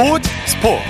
[0.00, 0.82] 스포츠 스포츠.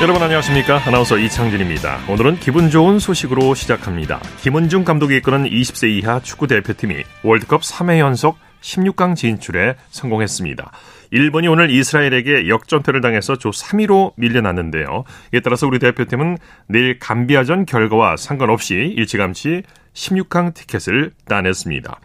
[0.00, 0.80] 여러분 안녕하십니까?
[0.86, 1.98] 아나운서 이창진입니다.
[2.08, 4.18] 오늘은 기분 좋은 소식으로 시작합니다.
[4.40, 10.72] 김은중 감독이 이끄는 20세 이하 축구 대표팀이 월드컵 3회 연속 16강 진출에 성공했습니다.
[11.10, 15.04] 일본이 오늘 이스라엘에게 역전패를 당해서 조 3위로 밀려났는데요.
[15.34, 22.00] 이에 따라서 우리 대표팀은 내일 감비아전 결과와 상관없이 일찌감치 16강 티켓을 따냈습니다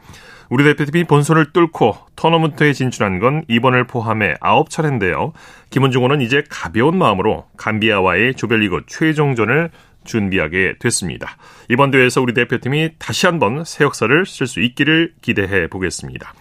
[0.50, 5.32] 우리 대표팀이 본선을 뚫고 토너먼트에 진출한 건 이번을 포함해 9차례인데요.
[5.70, 9.70] 김은중호는 이제 가벼운 마음으로 감비아와의 조별리그 최종전을
[10.06, 11.38] 준비하게 됐습니다.
[11.70, 16.34] 이번 대회에서 우리 대표팀이 다시 한번 새 역사를 쓸 수 있기를 기대해 보겠습니다.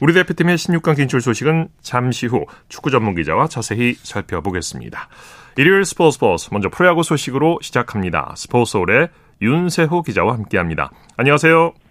[0.00, 5.08] 우리 대표팀의 16강 진출 소식은 잠시 후 축구 전문 기자와 자세히 살펴보겠습니다.
[5.56, 8.34] 일요일 스포츠 스포츠 먼저 프로야구 소식으로 시작합니다.
[8.36, 9.08] 스포츠홀의
[9.42, 10.92] 윤세호 기자와 함께합니다.
[11.16, 11.87] 안녕하세요.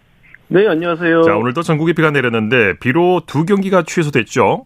[0.49, 1.23] 네, 안녕하세요.
[1.23, 4.63] 자, 오늘도 전국에 비가 내렸는데 비로 두 경기가 취소됐죠?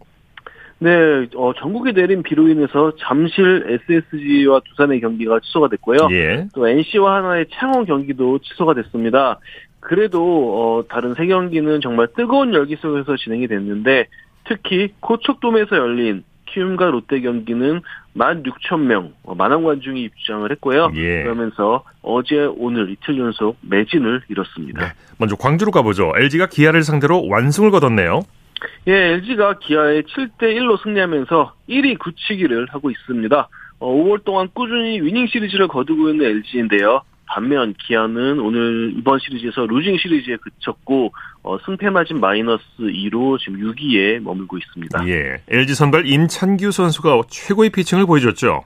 [0.78, 6.08] 네, 어, 전국에 내린 비로 인해서 잠실 SSG와 두산의 경기가 취소가 됐고요.
[6.12, 6.46] 예.
[6.54, 9.38] 또 NC와 하나의 창원 경기도 취소가 됐습니다.
[9.80, 14.06] 그래도 어, 다른 세 경기는 정말 뜨거운 열기 속에서 진행이 됐는데
[14.44, 17.80] 특히 고척돔에서 열린 키움과 롯데 경기는
[18.16, 20.90] 16,000명, 어, 만원 관중이 입장을 했고요.
[20.96, 21.22] 예.
[21.22, 24.80] 그러면서 어제 오늘 이틀 연속 매진을 이뤘습니다.
[24.80, 24.92] 네.
[25.18, 26.12] 먼저 광주로 가보죠.
[26.16, 28.22] LG가 기아를 상대로 완승을 거뒀네요.
[28.86, 33.48] 예, LG가 기아에 7대 1로 승리하면서 1위 굳히기를 하고 있습니다.
[33.78, 37.02] 어, 5월 동안 꾸준히 위닝 시리즈를 거두고 있는 LG인데요.
[37.32, 44.20] 반면 기아는 오늘 이번 시리즈에서 루징 시리즈에 그쳤고 어, 승패 마진 마이너스 2로 지금 6위에
[44.20, 45.08] 머물고 있습니다.
[45.08, 45.40] 예.
[45.48, 48.64] LG 선발 임찬규 선수가 최고의 피칭을 보여줬죠.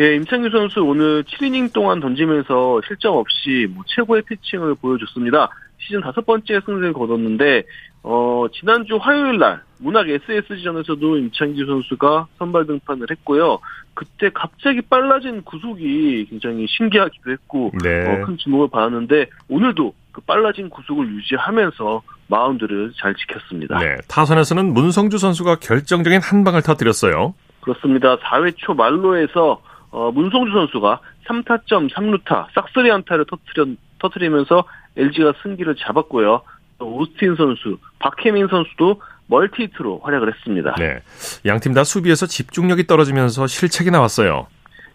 [0.00, 5.48] 예, 임창규 선수 오늘 7이닝 동안 던지면서 실점 없이 뭐 최고의 피칭을 보여줬습니다.
[5.78, 7.62] 시즌 다섯 번째 승리를 거뒀는데
[8.02, 13.58] 어, 지난주 화요일 날 문학 SSG전에서도 임창규 선수가 선발 등판을 했고요.
[13.94, 18.06] 그때 갑자기 빨라진 구속이 굉장히 신기하기도 했고 네.
[18.06, 23.78] 어, 큰 주목을 받았는데 오늘도 그 빨라진 구속을 유지하면서 마운드를 잘 지켰습니다.
[23.78, 23.96] 네.
[24.08, 27.34] 타선에서는 문성주 선수가 결정적인 한 방을 터뜨렸어요.
[27.60, 28.16] 그렇습니다.
[28.18, 33.66] 4회 초 말로에서 어, 문성주 선수가 3타점 3루타 싹쓸이 안타를 터뜨려,
[33.98, 34.64] 터뜨리면서
[34.96, 36.42] LG가 승기를 잡았고요.
[36.80, 40.74] 또 오스틴 선수, 박혜민 선수도 멀티히트로 활약을 했습니다.
[40.78, 41.00] 네.
[41.46, 44.48] 양팀 다 수비에서 집중력이 떨어지면서 실책이 나왔어요.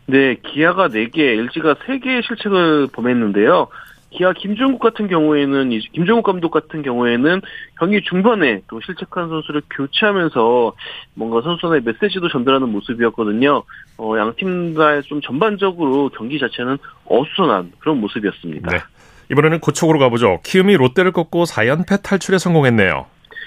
[0.08, 3.68] 네, 기아가 4개, LG가 3개의 실책을 범했는데요.
[4.12, 7.42] 기아 김종국 같은 경우에는, 이- 김종국 감독 같은 경우에는
[7.78, 10.74] 경기 중반에 또 실책한 선수를 교체하면서
[11.16, 13.64] 뭔가 선수의 메시지도 전달하는 모습이었거든요.
[13.98, 18.72] 어, 양팀 다좀 전반적으로 경기 자체는 어수선한 그런 모습이었습니다.
[18.72, 18.78] 네.
[19.32, 20.40] 이번에는 고척으로 가보죠.
[20.44, 23.06] 키움이 롯데를 꺾고 4연패 탈출에 성공했네요.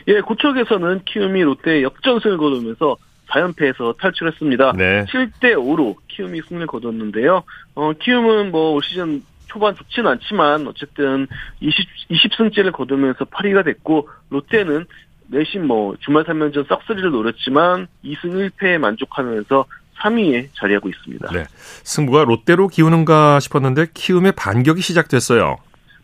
[0.09, 2.97] 예, 고척에서는 키움이 롯데의 역전승을 거두면서
[3.29, 4.73] 4연패에서 탈출했습니다.
[4.73, 5.05] 네.
[5.05, 7.43] 7대 5로 키움이 승리를 거뒀는데요.
[7.75, 11.27] 어, 키움은 뭐 올 시즌 초반 좋지는 않지만 어쨌든
[11.61, 11.75] 20,
[12.11, 14.85] 20승째를 거두면서 8위가 됐고 롯데는
[15.29, 19.65] 내심 뭐 주말 3연전 싹쓸이를 노렸지만 2승 1패에 만족하면서
[20.01, 21.31] 3위에 자리하고 있습니다.
[21.33, 21.45] 네.
[21.83, 25.57] 승부가 롯데로 기우는가 싶었는데 키움의 반격이 시작됐어요.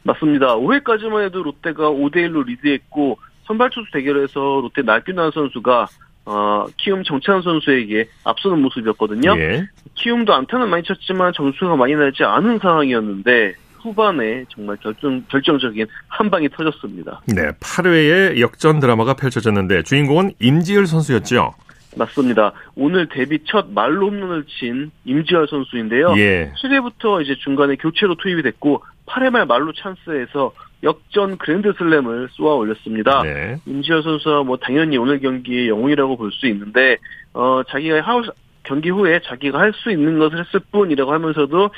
[0.04, 0.56] 맞습니다.
[0.56, 5.86] 5회까지만 해도 롯데가 5대1로 리드했고 선발 투수 대결에서 롯데 나균환 선수가
[6.26, 9.34] 어, 키움 정찬 선수에게 앞서는 모습이었거든요.
[9.38, 9.66] 예.
[9.94, 16.48] 키움도 안타는 많이 쳤지만 점수가 많이 나지 않은 상황이었는데 후반에 정말 결정, 결정적인 한 방이
[16.48, 17.20] 터졌습니다.
[17.26, 17.50] 네.
[17.60, 21.52] 8회에 역전 드라마가 펼쳐졌는데 주인공은 임지열 선수였죠.
[21.96, 22.52] 맞습니다.
[22.76, 26.14] 오늘 데뷔 첫 말로 홈런을 친 임지열 선수인데요.
[26.16, 26.52] 예.
[26.62, 30.52] 7회부터 이제 중간에 교체로 투입이 됐고 8회 말 말로 찬스에서
[30.82, 33.22] 역전 그랜드슬램을 쏘아 올렸습니다.
[33.22, 33.56] 네.
[33.66, 36.98] 임지열 선수가 뭐 당연히 오늘 경기의 영웅이라고 볼 수 있는데
[37.32, 38.22] 어 자기가 하,
[38.64, 41.70] 경기 후에 자기가 할 수 있는 것을 했을 뿐이라고 하면서도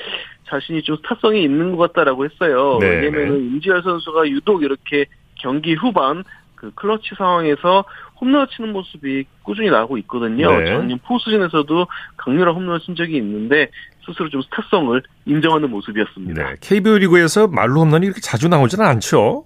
[0.48, 2.78] 자신이 좀 스타성이 있는 것 같다라고 했어요.
[2.80, 6.22] 네, 왜냐면은 임지열 선수가 유독 이렇게 경기 후반
[6.56, 7.84] 그 클러치 상황에서
[8.20, 10.50] 홈런을 치는 모습이 꾸준히 나오고 있거든요.
[10.58, 10.66] 네.
[10.66, 11.86] 작년 포스즌에서도
[12.16, 13.70] 강렬한 홈런을 친 적이 있는데
[14.06, 16.42] 스스로 좀 스타성을 인정하는 모습이었습니다.
[16.42, 16.56] 네.
[16.60, 19.44] KBO 리그에서 말로 홈런이 이렇게 자주 나오지는 않죠.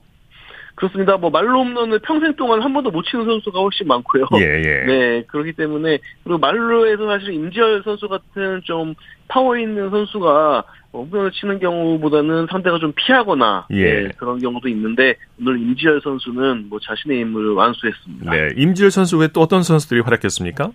[0.81, 1.19] 그렇습니다.
[1.19, 4.29] 뭐 말로 홈런을 평생 동안 한 번도 못 치는 선수가 훨씬 많고요.
[4.37, 4.85] 예, 예.
[4.89, 8.95] 네, 그렇기 때문에 그리고 만루에서 사실 임지열 선수 같은 좀
[9.29, 13.85] 파워 있는 선수가 홈런을 치는 경우보다는 상대가 좀 피하거나 예.
[13.85, 18.31] 네, 그런 경우도 있는데 오늘 임지열 선수는 뭐 자신의 임무를 완수했습니다.
[18.31, 18.49] 네.
[18.57, 20.73] 임지열 선수 외에 또 어떤 선수들이 활약했습니까?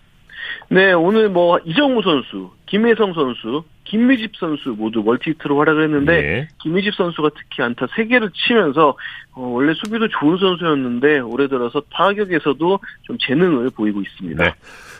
[0.69, 6.47] 네, 오늘 뭐 이정후 선수, 김혜성 선수, 김휘집 선수 모두 멀티히트로 활약을 했는데 예.
[6.61, 8.97] 김휘집 선수가 특히 안타 3개를 치면서
[9.33, 14.43] 어, 원래 수비도 좋은 선수였는데 올해 들어서 타격에서도 좀 재능을 보이고 있습니다.
[14.43, 14.53] 네.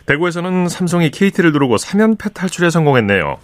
[0.06, 3.38] 대구에서는 삼성이 KT를 누르고 3연패 탈출에 성공했네요.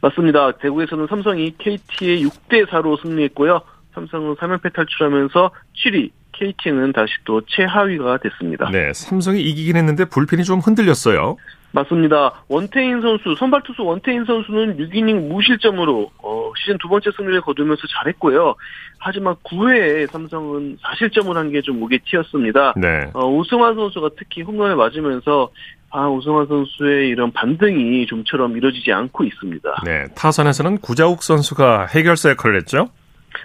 [0.00, 0.52] 맞습니다.
[0.52, 3.60] 대구에서는 삼성이 KT의 6대 4로 승리했고요.
[3.94, 5.50] 삼성은 3연패 탈출하면서
[5.84, 8.70] 7위, KT는 다시 또 최하위가 됐습니다.
[8.70, 11.36] 네, 삼성이 이기긴 했는데 불펜이 좀 흔들렸어요.
[11.72, 12.44] 맞습니다.
[12.48, 18.54] 원태인 선수, 선발 투수 원태인 선수는 6이닝 무실점으로 어, 시즌 두 번째 승리를 거두면서 잘했고요.
[18.98, 22.74] 하지만 9회에 삼성은 4실점을 한 게 좀 옥에 티였습니다.
[22.76, 23.10] 네.
[23.12, 25.50] 어, 오승환 선수가 특히 홈런을 맞으면서
[25.90, 29.82] 아, 오승환 선수의 이런 반등이 좀처럼 이루어지지 않고 있습니다.
[29.84, 32.88] 네, 타선에서는 구자욱 선수가 해결사 역할을 했죠?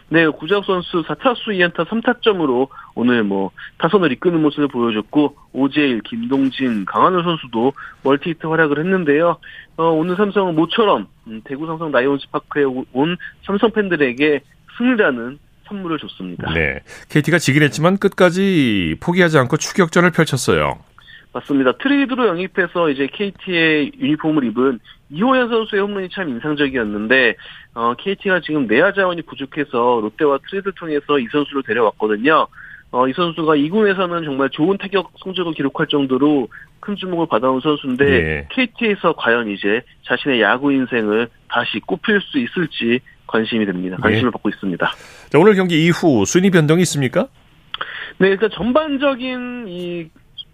[0.10, 7.24] 네, 구자욱 선수 4타수 2안타 3타점으로 오늘 뭐 타선을 이끄는 모습을 보여줬고 오재일, 김동진, 강한울
[7.24, 7.74] 선수도
[8.04, 9.38] 멀티히트 활약을 했는데요.
[9.78, 14.42] 어, 오늘 삼성은 모처럼 음, 대구 삼성 라이온즈 파크에 온 삼성 팬들에게
[14.78, 16.54] 승리라는 선물을 줬습니다.
[16.54, 16.80] 네,
[17.10, 20.80] KT가 지긴 했지만 끝까지 포기하지 않고 추격전을 펼쳤어요.
[21.34, 21.72] 맞습니다.
[21.74, 27.36] 트레이드로 영입해서 이제 KT의 유니폼을 입은 이호연 선수의 홈런이 참 인상적이었는데
[27.74, 32.48] 어, KT가 지금 내야 자원이 부족해서 롯데와 트레이드 통해서 이 선수를 데려왔거든요.
[32.92, 36.48] 어, 이 선수가 2군에서는 정말 좋은 타격 성적을 기록할 정도로
[36.80, 38.48] 큰 주목을 받아온 선수인데 예.
[38.52, 43.98] KT에서 과연 이제 자신의 야구 인생을 다시 꽃피울 수 있을지 관심이 됩니다.
[44.00, 44.32] 관심을 예.
[44.32, 44.92] 받고 있습니다.
[45.30, 47.28] 자, 오늘 경기 이후 순위 변동이 있습니까?
[48.20, 50.10] 네, 일단 전반적인 이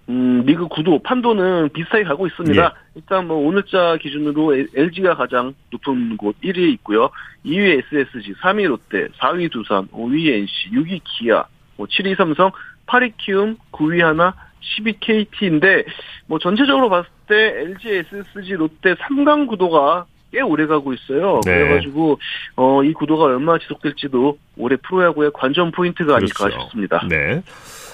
[0.10, 2.64] 음, 리그 구도 판도는 비슷하게 가고 있습니다.
[2.64, 2.70] 예.
[2.96, 7.12] 일단 뭐 오늘자 기준으로 LG가 가장 높은 곳 1위에 있고요.
[7.46, 11.46] 2위 SSG, 3위 롯데, 4위 두산, 5위 NC, 6위 기아,
[11.78, 12.52] 뭐 7위 삼성,
[12.88, 15.86] 8위 키움, 9위 하나, 10위 KT인데
[16.26, 21.40] 뭐 전체적으로 봤을 때 LG, SSG, 롯데 3강 구도가 꽤 오래 가고 있어요.
[21.46, 21.54] 네.
[21.54, 22.20] 그래가지고
[22.56, 26.62] 어, 이 구도가 얼마나 지속될지도 올해 프로야구의 관전 포인트가 아닐까 그렇죠.
[26.62, 27.08] 싶습니다.
[27.08, 27.42] 네.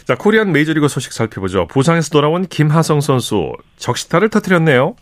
[0.06, 1.66] 자, 코리안 메이저리그 소식 살펴보죠.
[1.68, 4.96] 부상에서 돌아온 김하성 선수 적시타를 터뜨렸네요.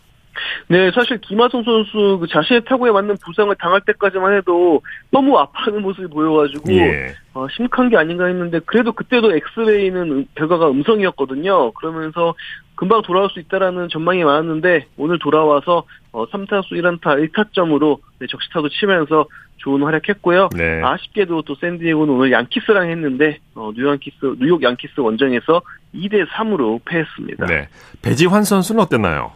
[0.68, 6.08] 네, 사실 김하성 선수 그 자신의 타구에 맞는 부상을 당할 때까지만 해도 너무 아파하는 모습이
[6.08, 7.14] 보여가지고 예.
[7.34, 11.72] 어, 심각한 게 아닌가 했는데 그래도 그때도 엑스레이는 결과가 음성이었거든요.
[11.72, 12.34] 그러면서
[12.76, 19.26] 금방 돌아올 수 있다라는 전망이 많았는데 오늘 돌아와서 어, 3타수 1안타 1타점으로 네, 적시타도 치면서
[19.58, 20.50] 좋은 활약했고요.
[20.56, 20.82] 네.
[20.82, 25.62] 아쉽게도 또 샌디에고는 오늘 양키스랑 했는데 어, 뉴양키스 뉴욕 양키스 원정에서
[25.94, 27.46] 2대 3으로 패했습니다.
[27.46, 27.68] 네.
[28.02, 29.32] 배지환 선수는 어땠나요?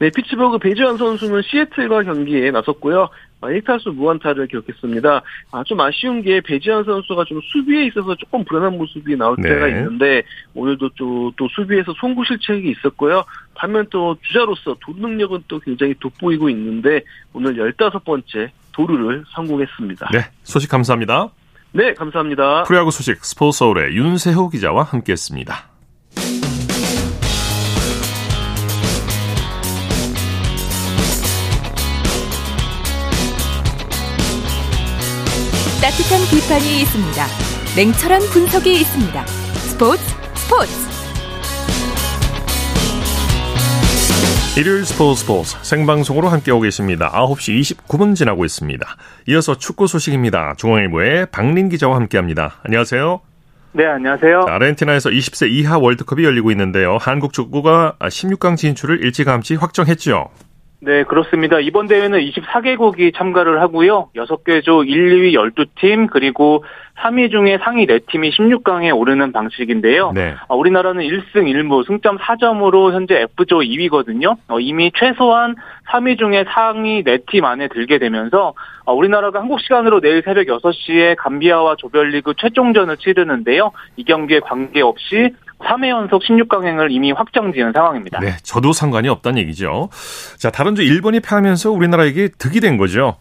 [0.00, 3.10] 네, 피츠버그 배지환 선수는 시애틀과 경기에 나섰고요.
[3.42, 5.22] 1타수 아, 무안타를 기록했습니다.
[5.52, 9.50] 아, 좀 아쉬운 게 배지환 선수가 좀 수비에 있어서 조금 불안한 모습이 나올 네.
[9.50, 10.22] 때가 있는데
[10.54, 13.24] 오늘도 또, 또 수비에서 송구 실책이 있었고요.
[13.54, 17.02] 반면 또 주자로서 도 능력은 또 굉장히 돋보이고 있는데
[17.34, 20.08] 오늘 15번째 도루를 성공했습니다.
[20.14, 21.28] 네, 소식 감사합니다.
[21.72, 22.62] 네, 감사합니다.
[22.62, 25.69] 프로야구 소식 스포츠 서울의 윤세호 기자와 함께했습니다.
[35.90, 37.26] 따뜻한 비판이 있습니다.
[37.76, 39.26] 냉철한 분석이 있습니다.
[39.26, 40.00] 스포츠
[40.36, 40.72] 스포츠
[44.56, 47.10] 일요일 스포츠 스포츠 생방송으로 함께하고 계십니다.
[47.10, 48.86] 9시 29분 지나고 있습니다.
[49.30, 50.54] 이어서 축구 소식입니다.
[50.58, 52.60] 중앙일보의 박린 기자와 함께합니다.
[52.62, 53.20] 안녕하세요.
[53.72, 54.42] 네, 안녕하세요.
[54.46, 56.98] 아르헨티나에서 20세 이하 월드컵이 열리고 있는데요.
[57.00, 60.28] 한국 축구가 16강 진출을 일찌감치 확정했죠.
[60.82, 61.60] 네, 그렇습니다.
[61.60, 64.08] 이번 대회는 24개국이 참가를 하고요.
[64.16, 66.64] 6개 조 1, 2위 12팀, 그리고
[67.00, 70.12] 3위 중에 상위 4팀이 16강에 오르는 방식인데요.
[70.12, 70.34] 네.
[70.48, 74.36] 어, 우리나라는 1승 1무 승점 4점으로 현재 F조 2위거든요.
[74.48, 75.54] 어, 이미 최소한
[75.90, 81.76] 3위 중에 상위 4팀 안에 들게 되면서 어, 우리나라가 한국 시간으로 내일 새벽 6시에 감비아와
[81.76, 83.72] 조별리그 최종전을 치르는데요.
[83.96, 88.20] 이 경기에 관계없이 3회 연속 16강행을 이미 확정 지은 상황입니다.
[88.20, 89.88] 네, 저도 상관이 없다는 얘기죠.
[90.38, 93.16] 자, 다른 주 일본이 패하면서 우리나라에게 득이 된 거죠.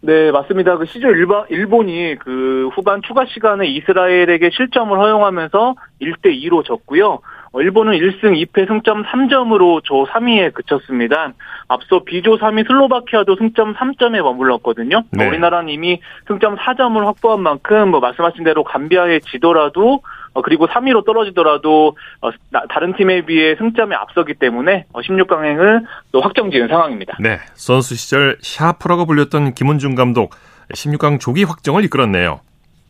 [0.00, 0.76] 네, 맞습니다.
[0.76, 7.20] 그 시즌 일본, 일본이 그 후반 추가 시간에 이스라엘에게 실점을 허용하면서 1대 2로 졌고요.
[7.52, 11.32] 어, 일본은 1승 2패 승점 3점으로 조 3위에 그쳤습니다.
[11.68, 15.04] 앞서 B조 3위 슬로바키아도 승점 3점에 머물렀거든요.
[15.10, 15.26] 네.
[15.26, 20.02] 우리나라는 이미 승점 4점을 확보한 만큼 뭐 말씀하신 대로 감비아에 지더라도
[20.34, 22.30] 어, 그리고 3위로 떨어지더라도 어,
[22.68, 27.16] 다른 팀에 비해 승점에 앞서기 때문에 16강행을 어, 또 확정지은 상황입니다.
[27.20, 30.34] 네, 선수 시절 샤프라고 불렸던 김은중 감독
[30.72, 32.40] 16강 조기 확정을 이끌었네요.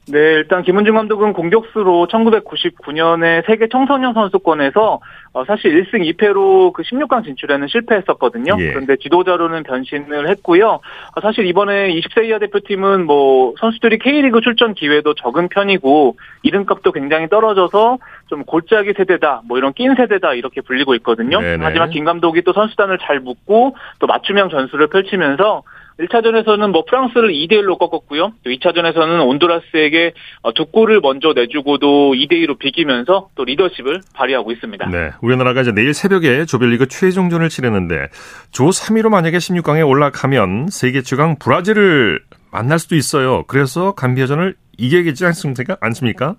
[0.06, 5.00] 네, 일단 김은중 감독은 공격수로 1999년에 세계 청소년 선수권에서
[5.32, 8.54] 어, 사실 1승 2패로 그 16강 진출에는 실패했었거든요.
[8.58, 8.68] 예.
[8.68, 10.80] 그런데 지도자로는 변신을 했고요.
[11.14, 17.28] 어, 사실 이번에 20세 이하 대표팀은 뭐 선수들이 K리그 출전 기회도 적은 편이고 이름값도 굉장히
[17.28, 21.40] 떨어져서 좀 골짜기 세대다, 뭐 이런 낀 세대다 이렇게 불리고 있거든요.
[21.40, 21.64] 네네.
[21.64, 25.62] 하지만 김 감독이 또 선수단을 잘 묶고 또 맞춤형 전술을 펼치면서
[26.00, 28.32] 1차전에서는 뭐 프랑스를 2대1로 꺾었고요.
[28.42, 34.88] 또 2차전에서는 온두라스에게 어, 두 골을 먼저 내주고도 2대2로 비기면서 또 리더십을 발휘하고 있습니다.
[34.90, 35.10] 네.
[35.22, 38.08] 우리나라가 이제 내일 새벽에 조별리그 최종전을 치르는데
[38.50, 42.20] 조 3위로 만약에 16강에 올라가면 세계 최강 브라질을
[42.50, 43.44] 만날 수도 있어요.
[43.46, 46.36] 그래서 감비아전을 이겨야겠지 않습니까?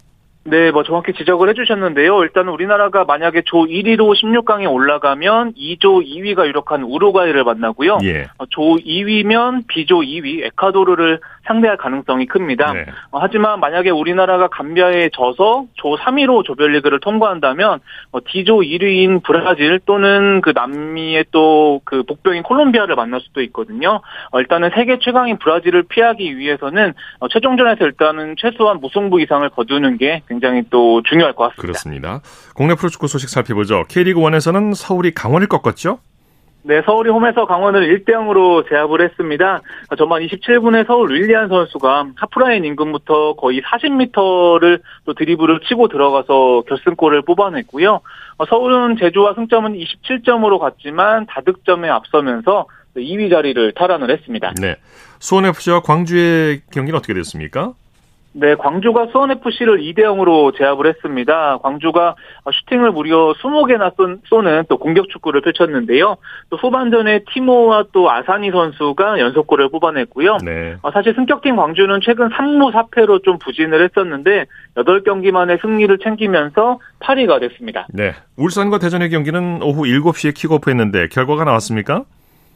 [0.47, 2.21] 네, 뭐 정확히 지적을 해주셨는데요.
[2.21, 7.97] 일단 우리나라가 만약에 조 1위로 16강에 올라가면 2조 2위가 유력한 우루과이를 만나고요.
[8.03, 8.27] 예.
[8.37, 12.73] 어, 조 2위면 B조 2위 에콰도르를 상대할 가능성이 큽니다.
[12.73, 12.85] 네.
[13.11, 17.79] 어, 하지만 만약에 우리나라가 감비아에 져서 조 3위로 조별리그를 통과한다면
[18.11, 24.01] 어, D조 1위인 브라질 또는 그 남미의 또 그 복병인 콜롬비아를 만날 수도 있거든요.
[24.31, 30.21] 어, 일단은 세계 최강인 브라질을 피하기 위해서는 어, 최종전에서 일단은 최소한 무승부 이상을 거두는 게
[30.27, 31.61] 굉장히 또 중요할 것 같습니다.
[31.61, 32.21] 그렇습니다.
[32.53, 33.83] 국내 프로축구 소식 살펴보죠.
[33.89, 35.99] K리그 1에서는 서울이 강원을 꺾었죠?
[36.67, 39.61] 네, 서울이 홈에서 강원을 1대 0으로 제압을 했습니다.
[39.99, 48.01] 전반 27분에 서울 윌리안 선수가 하프라인 인근부터 거의 40m를 또 드리블을 치고 들어가서 결승골을 뽑아냈고요.
[48.49, 52.65] 서울은 제주와 승점은 27점으로 갔지만 다득점에 앞서면서
[52.97, 54.53] 2위 자리를 탈환을 했습니다.
[54.59, 54.75] 네.
[55.19, 57.73] 수원FC와 광주의 경기는 어떻게 됐습니까?
[58.37, 61.57] 네, 광주가 수원FC를 2대 0으로 제압을 했습니다.
[61.63, 62.15] 광주가
[62.51, 63.93] 슈팅을 무려 20개나
[64.25, 66.17] 쏘는 또 공격 축구를 펼쳤는데요.
[66.49, 70.39] 또 후반전에 티모와 또 아사니 선수가 연속골을 뽑아냈고요.
[70.43, 70.75] 네.
[70.81, 77.39] 어, 사실 승격팀 광주는 최근 3무 4패로 좀 부진을 했었는데 8경기 만에 승리를 챙기면서 8위가
[77.39, 77.87] 됐습니다.
[77.93, 78.11] 네.
[78.35, 82.03] 울산과 대전의 경기는 오후 7시에 킥오프했는데 결과가 나왔습니까?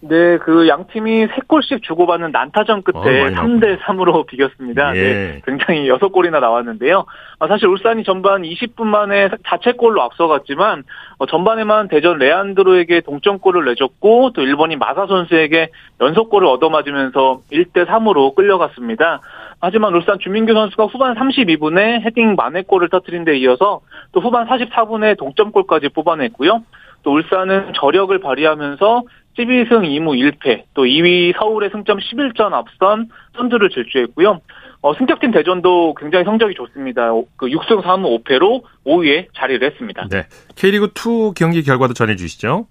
[0.01, 4.95] 네, 그 양 팀이 3골씩 주고받는 난타전 끝에 어, 3대 3으로 비겼습니다.
[4.95, 5.01] 예.
[5.01, 7.05] 네, 굉장히 6골이나 나왔는데요.
[7.39, 10.83] 아, 사실 울산이 전반 20분 만에 자책골로 앞서갔지만
[11.17, 19.21] 어, 전반에만 대전 레안드로에게 동점골을 내줬고 또 일본인 마사 선수에게 연속골을 얻어맞으면서 1대 3으로 끌려갔습니다.
[19.59, 23.81] 하지만 울산 주민규 선수가 후반 32분에 헤딩 만회골을 터트린 데 이어서
[24.13, 26.63] 또 후반 44분에 동점골까지 뽑아냈고요.
[27.03, 29.03] 또 울산은 저력을 발휘하면서
[29.39, 34.41] 12승 2무 1패, 또 2위 서울의 승점 11점 앞선 선두를 질주했고요.
[34.81, 37.11] 어, 승격팀 대전도 굉장히 성적이 좋습니다.
[37.37, 40.07] 그 6승 3무 5패로 5위에 자리를 했습니다.
[40.09, 40.25] 네.
[40.55, 42.67] K리그2 경기 결과도 전해주시죠.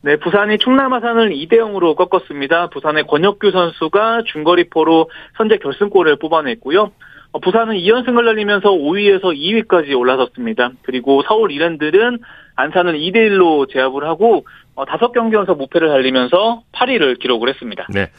[0.00, 2.68] 네, 부산이 충남 아산을 2대 0으로 꺾었습니다.
[2.70, 6.92] 부산의 권혁규 선수가 중거리포로 선제 결승골을 뽑아냈고요.
[7.32, 10.72] 어, 부산은 2연승을 날리면서 5위에서 2위까지 올라섰습니다.
[10.82, 12.18] 그리고 서울 이랜들은
[12.56, 17.86] 안산을 2대 1로 제압을 하고 어, 5경기 연속 무패를 달리면서 8위를 기록을 했습니다.
[17.90, 18.10] 네.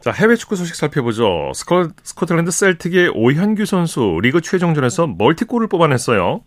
[0.00, 1.52] 자, 해외 축구 소식 살펴보죠.
[1.54, 6.42] 스코, 스코틀랜드 셀틱의 오현규 선수 리그 최종전에서 멀티골을 뽑아냈어요.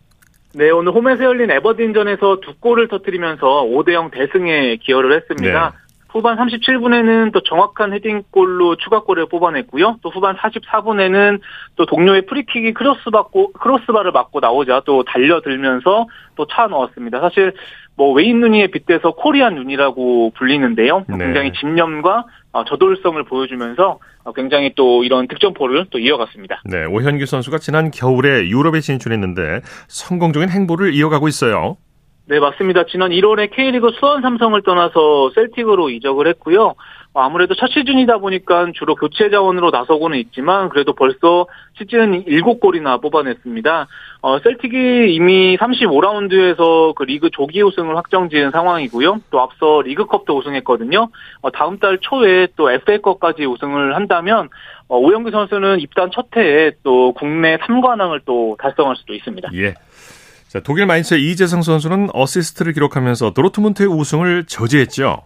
[0.53, 5.69] 네, 오늘 홈에서 열린 에버딘전에서 두 골을 터뜨리면서 5대0 대승에 기여를 했습니다.
[5.71, 5.86] 네.
[6.09, 9.97] 후반 37분에는 또 정확한 헤딩골로 추가골을 뽑아냈고요.
[10.01, 11.39] 또 후반 44분에는
[11.75, 17.19] 또 동료의 프리킥이 크로스 받고 크로스바를 맞고 나오자 또 달려들면서 또 차 넣었습니다.
[17.19, 17.53] 사실
[17.95, 21.05] 뭐 웨인 누니에 빗대서 코리안 눈이라고 불리는데요.
[21.09, 21.17] 네.
[21.17, 26.61] 굉장히 집념과 어, 저돌성을 보여주면서 어, 굉장히 또 이런 득점포를 또 이어갔습니다.
[26.65, 31.77] 네, 오현규 선수가 지난 겨울에 유럽에 진출했는데 성공적인 행보를 이어가고 있어요.
[32.29, 32.83] 네, 맞습니다.
[32.87, 36.75] 지난 1월에 K리그 수원 삼성을 떠나서 셀틱으로 이적을 했고요.
[37.13, 43.87] 아무래도 첫 시즌이다 보니까 주로 교체 자원으로 나서고는 있지만 그래도 벌써 시즌 7골이나 뽑아냈습니다.
[44.21, 49.21] 어, 셀틱이 이미 35라운드에서 그 리그 조기 우승을 확정 지은 상황이고요.
[49.31, 51.07] 또 앞서 리그컵도 우승했거든요.
[51.41, 54.49] 어, 다음 달 초에 또 FA컵까지 우승을 한다면
[54.89, 59.49] 어, 오현규 선수는 입단 첫 해에 또 국내 3관왕을 또 달성할 수도 있습니다.
[59.53, 59.75] 예.
[60.47, 65.23] 자, 독일 마인츠의 이재성 선수는 어시스트를 기록하면서 도르트문트의 우승을 저지했죠.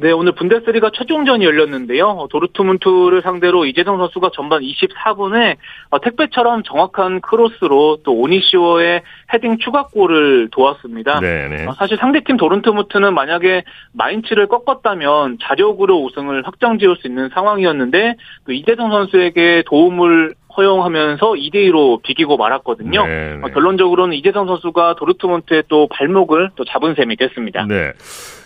[0.00, 2.28] 네, 오늘 분데스리가 최종전이 열렸는데요.
[2.30, 5.56] 도르트문트를 상대로 이재성 선수가 전반 24분에
[5.90, 9.02] 어, 택배처럼 정확한 크로스로 또 오니시오의
[9.34, 11.18] 헤딩 추가골을 도왔습니다.
[11.18, 11.56] 네네.
[11.56, 11.66] 네.
[11.66, 18.14] 어, 사실 상대팀 도르트문트는 만약에 마인츠를 꺾었다면 자력으로 우승을 확정 지을 수 있는 상황이었는데
[18.46, 23.06] 또 이재성 선수에게 도움을 허용하면서 2대2로 비기고 말았거든요.
[23.06, 23.40] 네, 네.
[23.42, 27.64] 어, 결론적으로는 이재성 선수가 도르트문트의 또 발목을 또 잡은 셈이 됐습니다.
[27.66, 27.92] 네.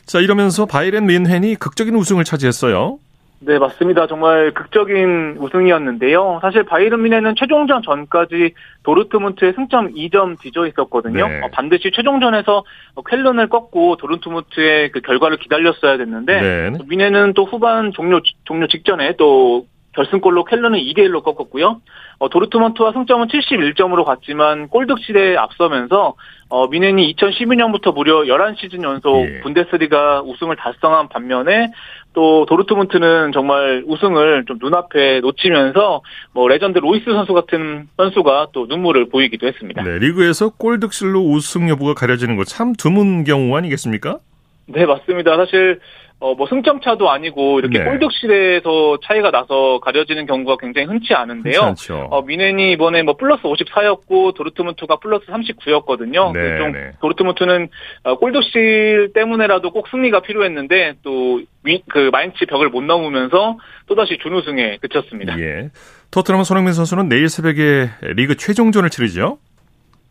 [0.04, 2.99] 자, 이러면서 바이렌 민헨이 극적인 우승을 차지했어요.
[3.45, 4.07] 네, 맞습니다.
[4.07, 6.38] 정말 극적인 우승이었는데요.
[6.42, 8.54] 사실 바이른 미네는 최종전 전까지
[8.85, 11.26] 도르트문트의 승점 2점 뒤져 있었거든요.
[11.26, 11.40] 네.
[11.42, 12.62] 어, 반드시 최종전에서
[13.11, 16.78] 쾰른을 꺾고 도르트문트의 그 결과를 기다렸어야 됐는데 네.
[16.87, 21.81] 미네는 또 후반 종료 종료 직전에 또 결승골로 켈런은 2대 1로 꺾었고요.
[22.19, 26.15] 어, 도르트먼트와 승점은 71점으로 갔지만 골득실에 앞서면서
[26.49, 29.41] 어, 미넨이 2012년부터 무려 11시즌 연속 예.
[29.41, 31.73] 분데스리가 우승을 달성한 반면에
[32.15, 39.09] 또 도르트문트는 정말 우승을 좀 눈앞에 놓치면서 뭐 레전드 로이스 선수 같은 선수가 또 눈물을
[39.09, 39.83] 보이기도 했습니다.
[39.83, 44.19] 네, 리그에서 골득실로 우승 여부가 가려지는 거 참 드문 경우 아니겠습니까?
[44.67, 45.37] 네, 맞습니다.
[45.37, 45.81] 사실
[46.23, 47.85] 어, 뭐 승점 차도 아니고 이렇게 네.
[47.85, 51.75] 골득실에서 차이가 나서 가려지는 경우가 굉장히 흔치 않은데요.
[52.11, 56.33] 어, 뮌헨이 이번에 뭐 플러스 54였고 도르트문트가 플러스 39였거든요.
[56.33, 56.93] 네, 좀 네.
[57.00, 57.69] 도르트문트는
[58.05, 65.37] 어, 골득실 때문에라도 꼭 승리가 필요했는데 또 그 마인츠 벽을 못 넘으면서 또다시 준우승에 그쳤습니다.
[65.41, 65.71] 예.
[66.12, 69.38] 토트넘 손흥민 선수는 내일 새벽에 리그 최종전을 치르죠.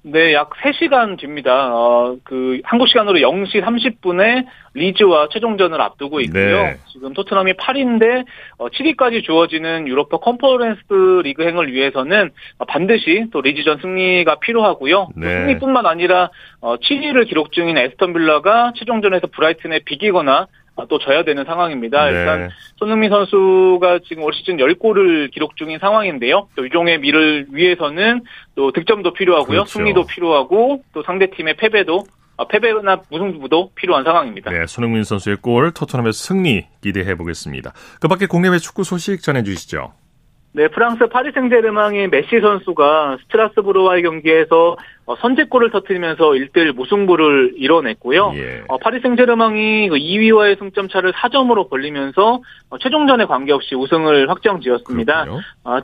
[0.04, 1.76] 네, 약 3시간 뒤입니다.
[1.76, 6.64] 어, 그, 한국 시간으로 0시 30분에 리즈와 최종전을 앞두고 있고요.
[6.64, 6.78] 네.
[6.92, 8.26] 지금 토트넘이 8위인데,
[8.58, 12.32] 어, 7위까지 주어지는 유로파 컨퍼런스 리그행을 위해서는
[12.68, 15.10] 반드시 또 리즈전 승리가 필요하고요.
[15.18, 15.28] 네.
[15.28, 16.32] 승리뿐만 아니라,
[16.62, 20.48] 어, 7위를 기록 중인 애스턴 빌라가 최종전에서 브라이튼에 비기거나 아,
[20.90, 22.06] 또 져야 되는 상황입니다.
[22.06, 22.12] 네.
[22.12, 26.48] 일단 손흥민 선수가 지금 올 시즌 10골을 기록 중인 상황인데요.
[26.56, 28.22] 또 유종의 미를 위해서는
[28.56, 29.46] 또 득점도 필요하고요.
[29.48, 29.70] 그렇죠.
[29.70, 32.06] 승리도 필요하고 또 상대팀의 패배도
[32.38, 34.50] 아, 패배나 무승부도 필요한 상황입니다.
[34.50, 37.74] 네, 손흥민 선수의 골, 토트넘의 승리 기대해 보겠습니다.
[38.00, 39.94] 그 밖에 국내외 축구 소식 전해 주시죠.
[40.54, 48.34] 네, 프랑스 파리 생제르맹의 메시 선수가 스트라스부르와의 경기에서 어, 선제골을 터뜨리면서 1대1 무승부를 이뤄냈고요.
[48.36, 48.64] 예.
[48.68, 55.26] 어, 파리 생제르맹이 2위와의 그 승점 차를 4점으로 벌리면서 어, 최종전에 관계없이 우승을 확정지었습니다.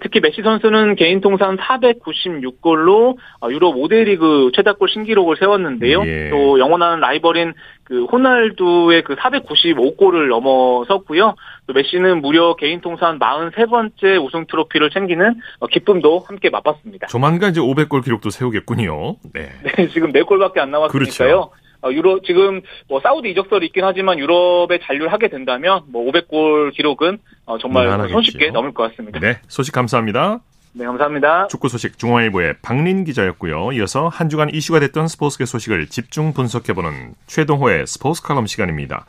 [0.01, 3.17] 특히 메시 선수는 개인 통산 496골로
[3.49, 6.03] 유럽 5대 리그 최다골 신기록을 세웠는데요.
[6.05, 6.29] 예.
[6.29, 7.53] 또 영원한 라이벌인
[7.87, 11.35] 그 호날두의 그 495골을 넘어섰고요.
[11.67, 15.35] 또 메시는 무려 개인 통산 43번째 우승 트로피를 챙기는
[15.71, 17.07] 기쁨도 함께 맛봤습니다.
[17.07, 19.06] 조만간 이제 500골 기록도 세우겠군요.
[19.33, 19.49] 네.
[19.63, 20.89] 네 지금 4골밖에 안 남았으니까요.
[20.89, 21.51] 그렇죠.
[21.81, 27.19] 어, 유로 지금 뭐 사우디 이적설이 있긴 하지만 유럽에 잔류를 하게 된다면 뭐 500골 기록은
[27.45, 29.19] 어, 정말 손쉽게 넘을 것 같습니다.
[29.19, 30.39] 네, 소식 감사합니다.
[30.73, 31.47] 네, 감사합니다.
[31.47, 33.71] 축구 소식 중앙일보의 박린 기자였고요.
[33.73, 39.05] 이어서 한 주간 이슈가 됐던 스포츠계 소식을 집중 분석해보는 최동호의 스포츠 칼럼 시간입니다.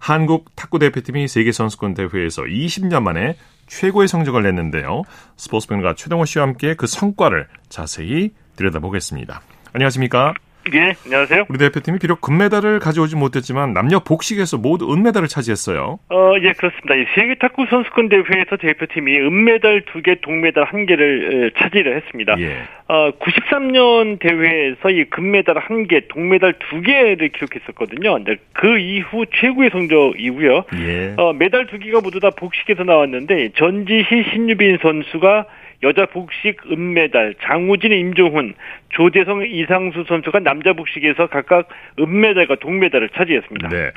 [0.00, 3.36] 한국 탁구 대표팀이 세계 선수권 대회에서 20년 만에
[3.68, 5.02] 최고의 성적을 냈는데요.
[5.36, 9.40] 스포츠평가 최동호 씨와 함께 그 성과를 자세히 들여다보겠습니다.
[9.72, 10.34] 안녕하십니까?
[10.74, 11.46] 예, 안녕하세요.
[11.48, 15.98] 우리 대표팀이 비록 금메달을 가져오지 못했지만 남녀 복식에서 모두 은메달을 차지했어요.
[16.08, 16.94] 어, 예, 그렇습니다.
[16.94, 22.36] 이 세계 탁구 선수권 대회에서 대표팀이 은메달 2개, 동메달 1개를 차지를 했습니다.
[22.38, 22.58] 예.
[22.86, 28.14] 어, 93년 대회에서 이 금메달 1개, 동메달 2개를 기록했었거든요.
[28.14, 30.64] 근데 그 이후 최고의 성적이고요.
[30.76, 31.14] 예.
[31.16, 35.46] 어, 메달 2개가 모두 다 복식에서 나왔는데 전지희 신유빈 선수가
[35.82, 38.54] 여자 복식 은메달, 장우진, 임종훈,
[38.90, 41.68] 조대성, 이상수 선수가 남자 복식에서 각각
[41.98, 43.68] 은메달과 동메달을 차지했습니다.
[43.68, 43.90] 네.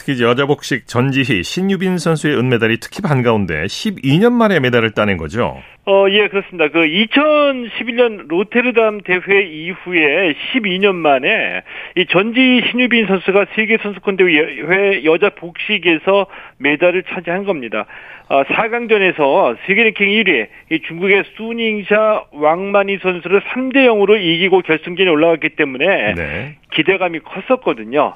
[0.00, 5.60] 특히 여자 복식 전지희, 신유빈 선수의 은메달이 특히 반가운데 12년 만에 메달을 따낸 거죠.
[5.84, 6.68] 어, 예, 그렇습니다.
[6.68, 11.62] 그 2011년 로테르담 대회 이후에 12년 만에
[11.96, 17.84] 이 전지 신유빈 선수가 세계 선수권 대회 여자 복식에서 메달을 차지한 겁니다.
[18.30, 25.50] 어, 4강전에서 세계 랭킹 1위 이 중국의 수닝샤 왕만이 선수를 3대 0으로 이기고 결승전에 올라갔기
[25.50, 26.56] 때문에 네.
[26.72, 28.14] 기대감이 컸었거든요.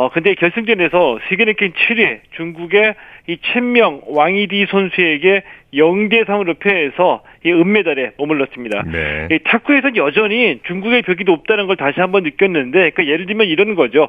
[0.00, 2.94] 어, 근데 결승전에서 세계 랭킹 7위 중국의
[3.26, 5.42] 이 첸명 왕이디 선수에게
[5.74, 8.82] 0대 3으로 패해서 이 은메달에 머물렀습니다.
[8.90, 9.28] 네.
[9.30, 14.08] 이 탁구에서는 여전히 중국의 벽이 높다는 걸 다시 한번 느꼈는데, 그 예를 들면 이런 거죠.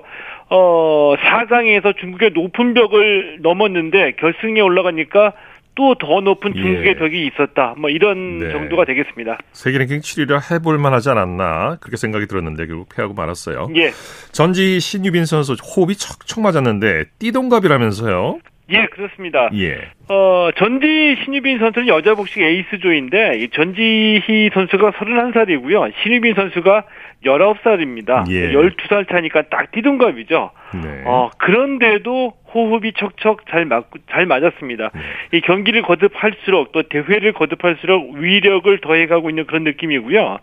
[0.50, 5.34] 어, 4강에서 중국의 높은 벽을 넘었는데 결승에 올라가니까
[5.76, 6.96] 또 더 높은 중국의 예.
[6.96, 7.76] 벽이 있었다.
[7.78, 8.52] 뭐 이런 네.
[8.52, 9.38] 정도가 되겠습니다.
[9.54, 13.70] 세계 랭킹 7위를 해볼 만하지 않았나 그렇게 생각이 들었는데 결국 패하고 말았어요.
[13.76, 13.92] 예.
[14.32, 18.40] 전지 신유빈 선수 호흡이 척척 맞았는데 띠동갑이라면서요?
[18.74, 19.50] 예, 그렇습니다.
[19.54, 19.82] 예.
[20.08, 25.92] 어, 전지 신유빈 선수는 여자 복식 에이스조인데 전지희 선수가 31살이고요.
[26.04, 26.84] 신유빈 선수가
[27.26, 28.30] 19살입니다.
[28.30, 28.52] 예.
[28.52, 30.52] 12살 차니까 딱 띠동갑이죠.
[30.84, 31.04] 네.
[31.06, 34.92] 어, 그런데도 호흡이 척척 잘 맞고 잘 맞았습니다.
[34.94, 35.38] 네.
[35.38, 40.40] 이 경기를 거듭할수록 또 대회를 거듭할수록 위력을 더해가고 있는 그런 느낌이고요.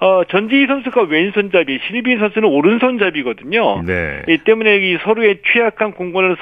[0.00, 3.82] 어, 전지희 선수가 왼손잡이, 신유빈 선수는 오른손잡이거든요.
[3.82, 4.22] 네.
[4.28, 6.36] 이 때문에 이 서로의 취약한 공간을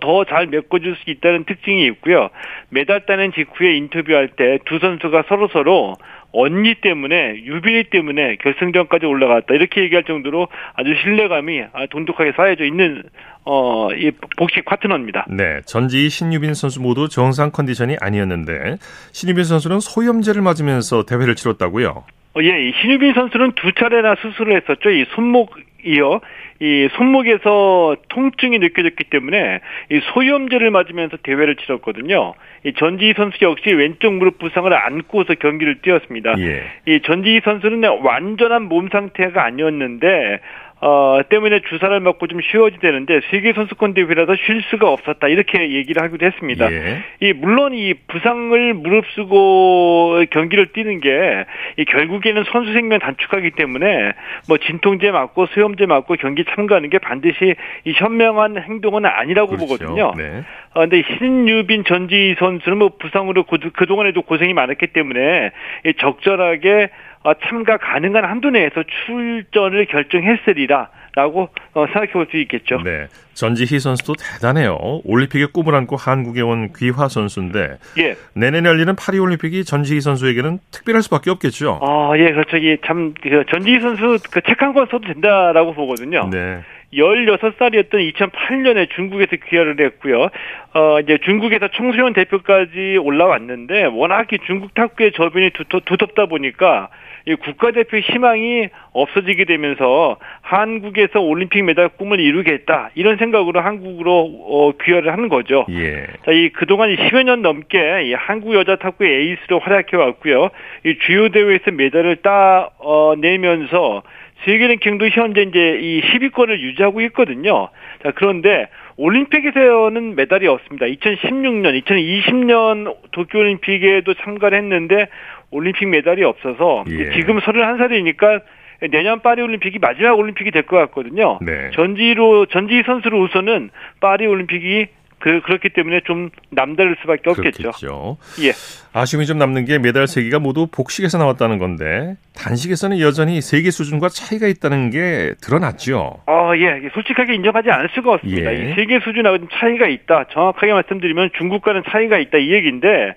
[0.00, 2.30] 더잘 메꿔줄 수 있다는 특징이 있고요.
[2.68, 5.96] 메달 따는 직후에 인터뷰할 때 두 선수가 서로 서로
[6.32, 13.02] 언니 때문에 유빈이 때문에 결승전까지 올라갔다 이렇게 얘기할 정도로 아주 신뢰감이 돈독하게 쌓여져 있는
[13.44, 15.26] 어 이 복식 파트너입니다.
[15.30, 18.76] 네, 전지희 신유빈 선수 모두 정상 컨디션이 아니었는데
[19.12, 22.04] 신유빈 선수는 소염제를 맞으면서 대회를 치렀다고요.
[22.36, 24.90] 어, 예, 신유빈 선수는 두 차례나 수술을 했었죠.
[24.90, 26.20] 이 손목이요.
[26.60, 32.34] 이 손목에서 통증이 느껴졌기 때문에 이 소염제를 맞으면서 대회를 치렀거든요.
[32.64, 36.34] 이 전지희 선수 역시 왼쪽 무릎 부상을 안고서 경기를 뛰었습니다.
[36.38, 36.62] 예.
[36.86, 40.40] 이 전지희 선수는 완전한 몸 상태가 아니었는데
[40.80, 46.02] 어, 때문에 주사를 맞고 좀 쉬어야 되는데 세계 선수권 대회라서 쉴 수가 없었다 이렇게 얘기를
[46.02, 46.72] 하기도 했습니다.
[46.72, 47.02] 예.
[47.20, 51.44] 이 물론 이 부상을 무릅쓰고 경기를 뛰는 게
[51.76, 54.12] 이 결국에는 선수 생명 단축하기 때문에
[54.48, 59.66] 뭐 진통제 맞고 수염제 맞고 경기 참가하는 게 반드시 이 현명한 행동은 아니라고 그렇죠.
[59.66, 60.12] 보거든요.
[60.16, 60.42] 네.
[60.74, 65.50] 어, 근데 신유빈 전지 선수는 뭐 부상으로 그 동안에도 고생이 많았기 때문에
[65.86, 67.09] 이 적절하게 어,
[67.46, 70.88] 참가 가능한 한도 내에서 출전을 결정했으리라.
[71.16, 72.80] 라고 어, 생각해 볼 수 있겠죠.
[72.84, 73.08] 네.
[73.34, 74.78] 전지희 선수도 대단해요.
[75.04, 78.14] 올림픽의 꿈을 안고 한국에 온 귀화 선수인데 예.
[78.34, 81.80] 내년에 열리는 파리 올림픽이 전지희 선수에게는 특별할 수밖에 없겠죠.
[81.82, 82.60] 아, 예, 그렇죠.
[82.62, 86.28] 예, 참 그 전지희 선수 그 책 한 권 써도 된다라고 보거든요.
[86.30, 86.60] 네.
[86.94, 90.28] 16살이었던 2008년에 중국에서 귀화를 했고요.
[90.74, 96.88] 어, 이제 중국에서 청소년 대표까지 올라왔는데 워낙 중국 탁구의 저변이 두텁, 두텁다 보니까
[97.26, 105.12] 이 국가대표 희망이 없어지게 되면서 한국에서 올림픽 메달 꿈을 이루겠다 이런 생각으로 한국으로 어, 귀화를
[105.12, 105.66] 하는 거죠.
[105.70, 106.06] 예.
[106.24, 110.50] 자, 이 그동안 10여 년 넘게 이 한국 여자 탁구의 에이스로 활약해 왔고요.
[110.84, 114.02] 이 주요 대회에서 메달을 따 어, 내면서
[114.44, 117.68] 세계 랭킹도 현재 이제 이 10위권을 유지하고 있거든요.
[118.02, 120.86] 자, 그런데 올림픽에서는 메달이 없습니다.
[120.86, 125.08] 2016년, 2020년 도쿄올림픽에도 참가를 했는데
[125.50, 127.12] 올림픽 메달이 없어서 예.
[127.12, 128.42] 지금 31살이니까
[128.90, 131.38] 내년 파리 올림픽이 마지막 올림픽이 될 것 같거든요.
[131.42, 131.70] 네.
[131.74, 134.86] 전지로 전지 선수로서는 파리 올림픽이
[135.18, 137.58] 그, 그렇기 때문에 좀 남다를 수밖에 없겠죠.
[137.72, 138.16] 그렇겠죠.
[138.42, 138.52] 예.
[138.94, 144.46] 아쉬움이 좀 남는 게 메달 3개가 모두 복식에서 나왔다는 건데 단식에서는 여전히 세계 수준과 차이가
[144.46, 146.22] 있다는 게 드러났죠.
[146.26, 146.88] 어, 예.
[146.94, 148.54] 솔직하게 인정하지 않을 수가 없습니다.
[148.54, 148.74] 예.
[148.76, 150.24] 세계 수준하고 차이가 있다.
[150.32, 153.14] 정확하게 말씀드리면 중국과는 차이가 있다 이 얘기인데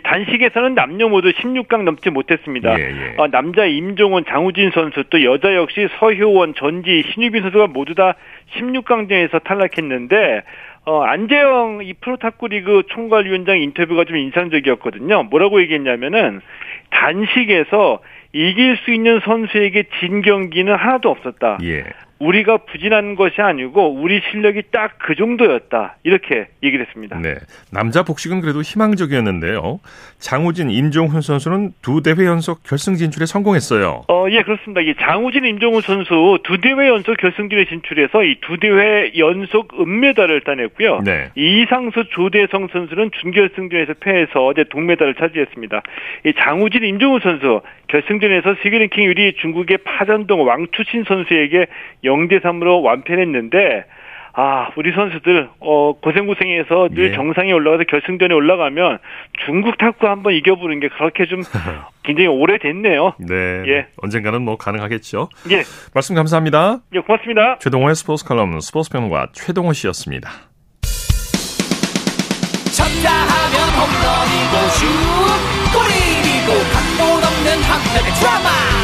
[0.00, 2.78] 단식에서는 남녀 모두 16강 넘지 못했습니다.
[2.78, 3.14] 예, 예.
[3.16, 8.14] 어, 남자 임종원, 장우진 선수 또 여자 역시 서효원, 전지, 신유빈 선수가 모두 다
[8.56, 10.42] 16강전에서 탈락했는데
[10.86, 15.24] 어, 안재영 이 프로탁구 리그 총괄위원장 인터뷰가 좀 인상적이었거든요.
[15.24, 16.40] 뭐라고 얘기했냐면은
[16.90, 18.00] 단식에서
[18.32, 21.58] 이길 수 있는 선수에게 진 경기는 하나도 없었다.
[21.62, 21.84] 예.
[22.18, 25.96] 우리가 부진한 것이 아니고 우리 실력이 딱 그 정도였다.
[26.02, 27.18] 이렇게 얘기를 했습니다.
[27.20, 27.34] 네.
[27.70, 29.80] 남자 복식은 그래도 희망적이었는데요.
[30.18, 34.04] 장우진, 임종훈 선수는 두 대회 연속 결승 진출에 성공했어요.
[34.08, 34.80] 어, 예, 그렇습니다.
[34.80, 41.00] 이 장우진, 임종훈 선수 두 대회 연속 결승전에 진출해서 이 두 대회 연속 은메달을 따냈고요.
[41.04, 41.30] 네.
[41.34, 45.82] 이상수, 조대성 선수는 준결승전에서 패해서 어제 동메달을 차지했습니다.
[46.26, 51.66] 이 장우진, 임종훈 선수 결승전에서 세계 랭킹 1위 중국의 파전동 왕추신 선수에게
[52.04, 53.84] 0대 3으로 완패했는데
[54.36, 57.14] 아, 우리 선수들, 어, 고생 고생해서 늘 예.
[57.14, 58.98] 정상에 올라가서 결승전에 올라가면
[59.46, 61.42] 중국 탁구 한번 이겨보는 게 그렇게 좀
[62.02, 63.14] 굉장히 오래됐네요.
[63.20, 63.34] 네.
[63.68, 63.86] 예.
[64.02, 65.28] 언젠가는 뭐 가능하겠죠.
[65.52, 65.62] 예.
[65.94, 66.78] 말씀 감사합니다.
[66.94, 67.58] 예, 고맙습니다.
[67.60, 70.28] 최동호의 스포츠 칼럼 스포츠 평론가 최동호 씨였습니다.
[72.74, 74.86] 쳤다 하면 홈런이고 슛,
[75.74, 78.83] 골이고 각본 없는 한편의 드라마.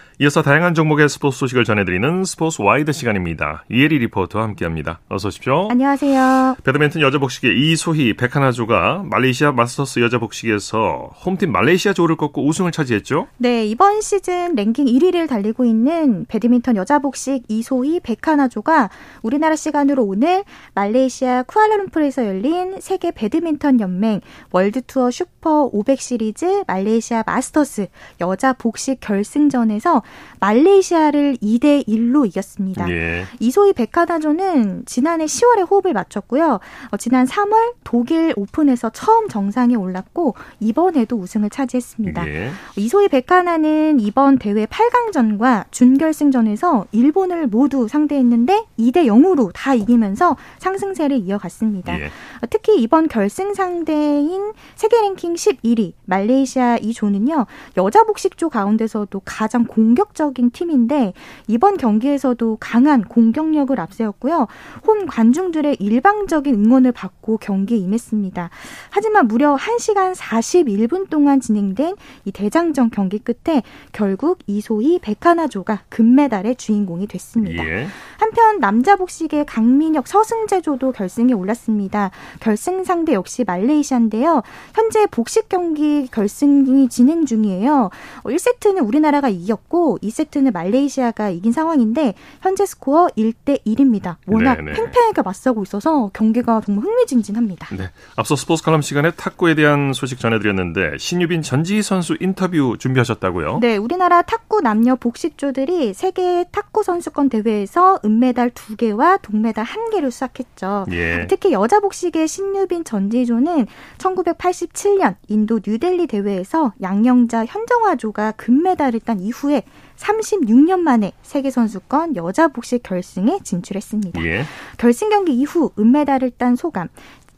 [0.21, 3.65] 이어서 다양한 종목의 스포츠 소식을 전해드리는 스포츠 와이드 시간입니다.
[3.71, 4.99] 이혜리 리포터와 함께합니다.
[5.09, 5.67] 어서 오십시오.
[5.71, 6.57] 안녕하세요.
[6.63, 13.29] 배드민턴 여자 복식의 이소희, 백하나조가 말레이시아 마스터스 여자 복식에서 홈팀 말레이시아 조를 꺾고 우승을 차지했죠?
[13.37, 18.91] 네, 이번 시즌 랭킹 1위를 달리고 있는 배드민턴 여자 복식 이소희, 백하나조가
[19.23, 20.43] 우리나라 시간으로 오늘
[20.75, 27.87] 말레이시아 쿠알라룸푸르에서 열린 세계 배드민턴 연맹 월드투어 슈퍼 500 시리즈 말레이시아 마스터스
[28.21, 30.03] 여자 복식 결승전에서
[30.41, 32.89] 말레이시아를 2대 1로 이겼습니다.
[32.89, 33.25] 예.
[33.39, 36.59] 이소희 백하나조는 지난해 10월에 호흡을 맞췄고요.
[36.91, 42.27] 어, 지난 3월 독일 오픈에서 처음 정상에 올랐고 이번에도 우승을 차지했습니다.
[42.27, 42.51] 예.
[42.75, 51.99] 이소희 백하나는 이번 대회 8강전과 준결승전에서 일본을 모두 상대했는데 2대 0으로 다 이기면서 상승세를 이어갔습니다.
[51.99, 52.05] 예.
[52.05, 57.45] 어, 특히 이번 결승 상대인 세계 랭킹 11위 말레이시아 이 조는요.
[57.77, 61.13] 여자 복식조 가운데서도 가장 공 격적인 팀인데
[61.47, 64.47] 이번 경기에서도 강한 공격력을 앞세웠고요.
[64.85, 68.49] 홈 관중들의 일방적인 응원을 받고 경기에 임했습니다.
[68.89, 77.07] 하지만 무려 1시간 41분 동안 진행된 이 대장정 경기 끝에 결국 이소희 백하나조가 금메달의 주인공이
[77.07, 77.65] 됐습니다.
[77.65, 77.87] 예.
[78.17, 82.11] 한편 남자 복식의 강민혁 서승재조도 결승에 올랐습니다.
[82.39, 84.43] 결승 상대 역시 말레이시아인데요.
[84.75, 87.89] 현재 복식 경기 결승이 진행 중이에요.
[88.23, 94.15] 1세트는 우리나라가 이겼고 2세트는 말레이시아가 이긴 상황인데 현재 스코어 1대 1입니다.
[94.27, 94.73] 워낙 네네.
[94.73, 97.75] 팽팽하게 맞서고 있어서 경기가 정말 흥미진진합니다.
[97.75, 97.89] 네.
[98.15, 103.59] 앞서 스포츠 칼럼 시간에 탁구에 대한 소식 전해드렸는데 신유빈 전지희 선수 인터뷰 준비하셨다고요?
[103.59, 110.85] 네, 우리나라 탁구 남녀 복식조들이 세계 탁구 선수권 대회에서 은메달 2개와 동메달 1개를 수확했죠.
[110.91, 111.27] 예.
[111.27, 113.67] 특히 여자 복식의 신유빈 전지조는
[113.97, 119.63] 1987년 인도 뉴델리 대회에서 양영자 현정화조가 금메달을 딴 이후에
[120.01, 124.23] 36년 만에 세계선수권 여자 복식 결승에 진출했습니다.
[124.25, 124.43] 예.
[124.77, 126.89] 결승 경기 이후 은메달을 딴 소감,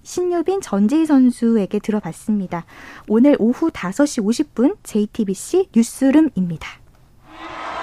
[0.03, 2.65] 신유빈 전재희 선수에게 들어봤습니다.
[3.07, 6.67] 오늘 오후 5시 50분 JTBC 뉴스룸입니다.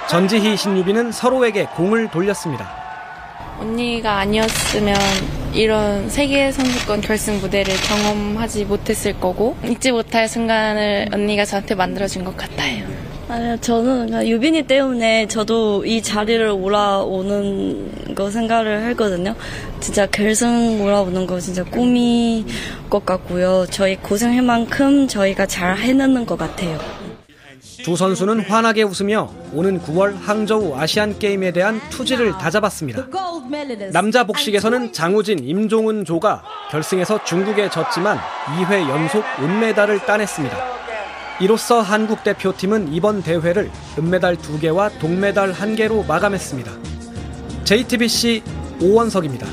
[0.09, 2.69] 전지희 신유빈은 서로에게 공을 돌렸습니다.
[3.61, 4.97] 언니가 아니었으면
[5.53, 12.37] 이런 세계 선수권 결승 무대를 경험하지 못했을 거고 잊지 못할 순간을 언니가 저한테 만들어준 것
[12.37, 13.00] 같아요.
[13.31, 19.37] 아니요, 저는 유빈이 때문에 저도 이 자리를 올라오는 거 생각을 했거든요.
[19.79, 22.45] 진짜 결승 올라오는 거 진짜 꿈이
[22.91, 23.67] 것 같고요.
[23.71, 26.77] 저희 고생할 만큼 저희가 잘 해내는 것 같아요.
[27.85, 33.07] 두 선수는 환하게 웃으며 오는 9월 항저우 아시안 게임에 대한 투지를 다잡았습니다.
[33.93, 38.19] 남자 복식에서는 장우진, 임종은 조가 결승에서 중국에 졌지만
[38.59, 40.80] 2회 연속 은메달을 따냈습니다.
[41.41, 46.71] 이로써 한국 대표팀은 이번 대회를 은메달 2개와 동메달 1개로 마감했습니다.
[47.65, 48.43] JTBC
[48.83, 49.47] 오원석입니다.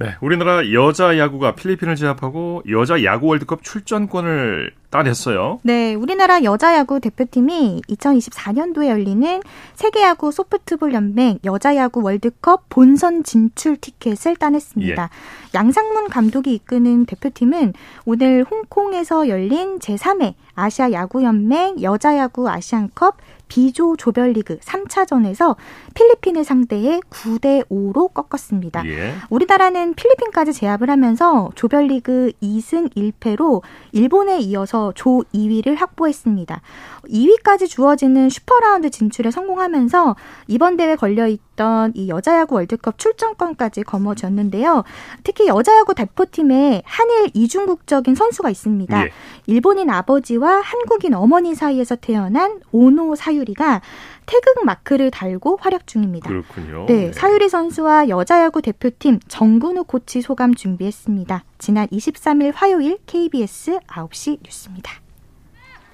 [0.00, 5.60] 네, 우리나라 여자 야구가 필리핀을 제압하고 여자 야구 월드컵 출전권을 따냈어요.
[5.62, 9.40] 네, 우리나라 여자 야구 대표팀이 2024년도에 열리는
[9.74, 15.02] 세계 야구 소프트볼 연맹 여자 야구 월드컵 본선 진출 티켓을 따냈습니다.
[15.02, 15.56] 예.
[15.56, 17.72] 양상문 감독이 이끄는 대표팀은
[18.04, 23.16] 오늘 홍콩에서 열린 제3회 아시아 야구 연맹 여자 야구 아시안컵
[23.48, 25.56] B조 조별리그 3차전에서
[25.94, 28.86] 필리핀을 상대해 9대 5로 꺾었습니다.
[28.86, 29.14] 예.
[29.30, 36.60] 우리나라는 필리핀까지 제압을 하면서 조별리그 2승 1패로 일본에 이어서 조 2위를 확보했습니다.
[37.08, 40.16] 2위까지 주어지는 슈퍼라운드 진출에 성공하면서
[40.48, 41.53] 이번 대회 걸려 있던
[41.94, 44.84] 이 여자야구 월드컵 출전권까지 거머쥐었는데요.
[45.22, 49.04] 특히 여자야구 대표팀에 한일 이중국적인 선수가 있습니다.
[49.04, 49.10] 예.
[49.46, 53.82] 일본인 아버지와 한국인 어머니 사이에서 태어난 오노 사유리가
[54.26, 56.28] 태극 마크를 달고 활약 중입니다.
[56.28, 56.86] 그렇군요.
[56.86, 57.12] 네, 네.
[57.12, 61.44] 사유리 선수와 여자야구 대표팀 정근우 코치 소감 준비했습니다.
[61.58, 64.92] 지난 23일 화요일 KBS 9시 뉴스입니다.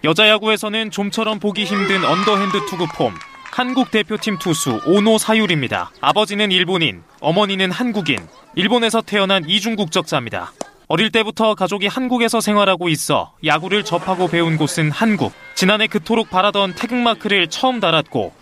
[0.05, 3.13] 여자 야구에서는 좀처럼 보기 힘든 언더핸드 투구 폼.
[3.53, 5.91] 한국 대표팀 투수 오노 사유리입니다.
[6.01, 8.21] 아버지는 일본인, 어머니는 한국인.
[8.55, 10.53] 일본에서 태어난 이중국적자입니다.
[10.87, 15.33] 어릴 때부터 가족이 한국에서 생활하고 있어 야구를 접하고 배운 곳은 한국.
[15.55, 18.33] 지난해 그토록 바라던 태극마크를 처음 달았고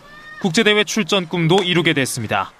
[0.41, 2.51] 국제대회 출전 꿈도 이루게 됐습니다.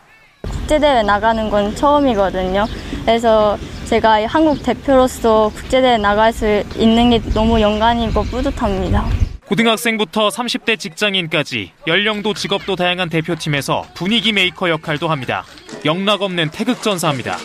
[0.42, 2.66] 국제대회 나가는 건 처음이거든요.
[3.06, 9.29] 그래서 제가 한국 대표로서 국제대회 나갈 수 있는 게 너무 영광이고 뿌듯합니다.
[9.50, 15.44] 고등학생부터 30대 직장인까지 연령도 직업도 다양한 대표팀에서 분위기 메이커 역할도 합니다.
[15.86, 17.36] 영락 없는 태극전사입니다.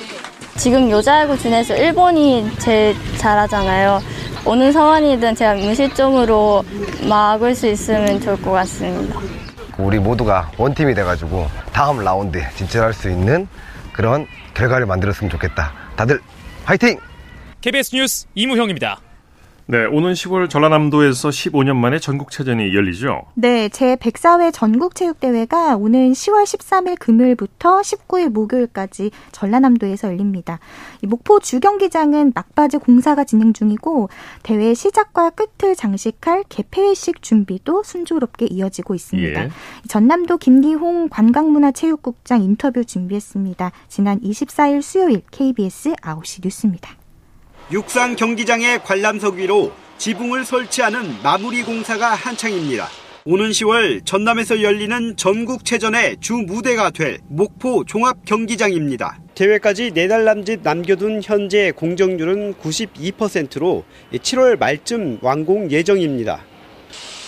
[0.59, 4.03] 지금 여자야구 중에서 일본이 제일 잘하잖아요.
[4.45, 6.63] 어느 상황이든 제가 무실점으로
[7.09, 9.19] 막을 수 있으면 좋을 것 같습니다.
[9.79, 13.49] 우리 모두가 one team이 돼가지고 다음 라운드에 진출할 수 있는
[13.95, 15.73] 그런 결과를 만들었으면 좋겠다.
[15.97, 16.21] 다들
[16.67, 16.99] 화이팅!
[17.63, 19.01] KBS 뉴스 이무형입니다.
[19.67, 23.23] 네, 오는 10월 전라남도에서 15년 만에 전국체전이 열리죠.
[23.35, 30.59] 네, 제 104회 전국체육대회가 오는 10월 13일 금요일부터 19일 목요일까지 전라남도에서 열립니다.
[31.03, 34.11] 목포 주경기장은 막바지 공사가 진행 중이고
[34.43, 39.45] 대회 시작과 끝을 장식할 개폐회식 준비도 순조롭게 이어지고 있습니다.
[39.45, 39.51] 예.
[39.89, 43.73] 전남도 김기홍 관광문화체육국장 인터뷰 준비했습니다.
[43.89, 47.04] 지난 24일 수요일 KBS 9시 뉴스입니다.
[47.73, 52.89] 육상 경기장의 관람석 위로 지붕을 설치하는 마무리 공사가 한창입니다.
[53.25, 59.19] 오는 10월 전남에서 열리는 전국체전의 주 무대가 될 목포 종합경기장입니다.
[59.35, 66.45] 대회까지 4달 남짓 남겨둔 현재 공정률은 92%로 7월 말쯤 완공 예정입니다.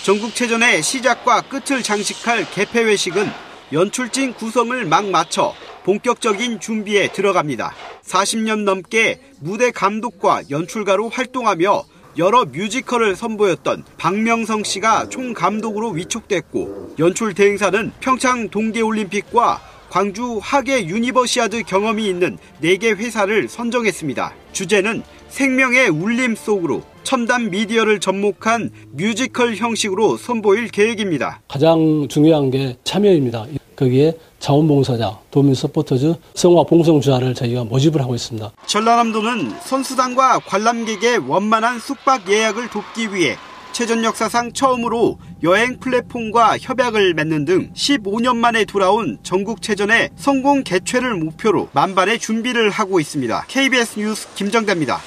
[0.05, 3.27] 전국체전의 시작과 끝을 장식할 개폐회식은
[3.73, 5.55] 연출진 구성을 막 맞춰
[5.87, 7.73] 본격적인 준비에 들어갑니다.
[8.03, 11.85] 40년 넘게 무대 감독과 연출가로 활동하며
[12.19, 22.09] 여러 뮤지컬을 선보였던 박명성 씨가 총감독으로 위촉됐고 연출 대행사는 평창 동계올림픽과 광주 하계 유니버시아드 경험이
[22.09, 24.35] 있는 4개 회사를 선정했습니다.
[24.53, 31.41] 주제는 생명의 울림 속으로 첨단 미디어를 접목한 뮤지컬 형식으로 선보일 계획입니다.
[31.47, 33.47] 가장 중요한 게 참여입니다.
[33.77, 38.51] 거기에 자원봉사자, 도민 서포터즈, 성화 봉송 주자를 저희가 모집을 하고 있습니다.
[38.67, 43.37] 전라남도는 선수단과 관람객의 원만한 숙박 예약을 돕기 위해
[43.71, 51.15] 체전 역사상 처음으로 여행 플랫폼과 협약을 맺는 등 15년 만에 돌아온 전국 체전의 성공 개최를
[51.15, 53.45] 목표로 만반의 준비를 하고 있습니다.
[53.47, 54.99] KBS 뉴스 김정대입니다.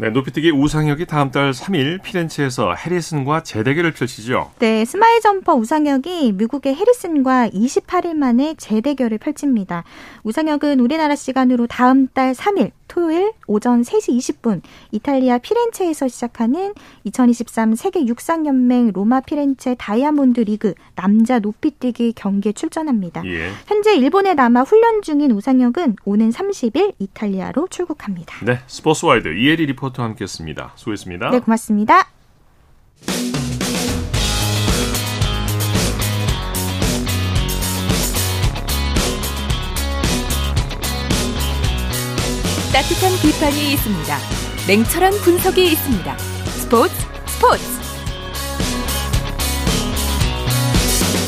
[0.00, 4.50] 네, 높이뛰기 우상혁이 다음 달 3일 피렌체에서 해리슨과 재대결을 펼치죠.
[4.58, 9.84] 네, 스마일 점퍼 우상혁이 미국의 해리슨과 28일 만에 재대결을 펼칩니다.
[10.22, 18.04] 우상혁은 우리나라 시간으로 다음 달 3일 토요일 오전 3시 20분 이탈리아 피렌체에서 시작하는 2023 세계
[18.04, 23.22] 육상연맹 로마 피렌체 다이아몬드 리그 남자 높이뛰기 경기에 출전합니다.
[23.26, 23.50] 예.
[23.66, 28.44] 현재 일본에 남아 훈련 중인 우상혁은 오는 30일 이탈리아로 출국합니다.
[28.44, 30.72] 네, 스포츠와이드 이혜리 리포터와 함께했습니다.
[30.76, 31.30] 수고했습니다.
[31.30, 32.06] 네, 고맙습니다.
[42.72, 44.16] 따뜻한 비판이 있습니다.
[44.68, 46.18] 냉철한 분석이 있습니다.
[46.18, 46.94] 스포츠
[47.26, 47.64] 스포츠.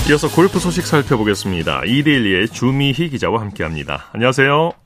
[0.08, 1.82] 이어서 골프 소식 살펴보겠습니다.
[1.84, 4.10] 이데일리의 주미희 기자와 함께합니다.
[4.12, 4.81] 안녕하세요.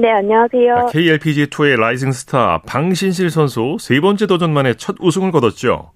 [0.00, 0.86] 네, 안녕하세요.
[0.92, 5.90] KLPGA 투어의 rising 스타 방신실 선수 세 번째 도전 만에 첫 우승을 거뒀죠.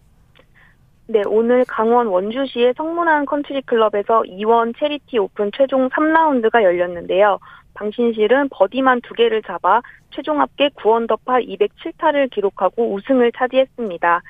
[1.07, 7.39] 네, 오늘 강원 원주시의 성문안 컨트리 클럽에서 E1 채리티 오픈 최종 3라운드가 열렸는데요.
[7.73, 14.21] 방신실은 버디만 두 개를 잡아 최종 합계 9언더파 207타를 기록하고 우승을 차지했습니다.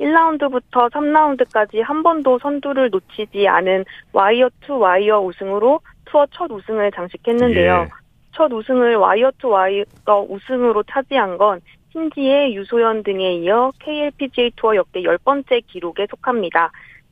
[0.00, 7.86] 1라운드부터 3라운드까지 한 번도 선두를 놓치지 않은 와이어 투 와이어 우승으로 투어 첫 우승을 장식했는데요.
[7.86, 8.00] 예.
[8.32, 9.84] 첫 우승을 와이어 투 와이어
[10.28, 11.60] 우승으로 차지한 건
[11.92, 16.70] 신지애, 유소연 등에 이어 KLPGA 투어 역대 10번째 기록에 속합니다.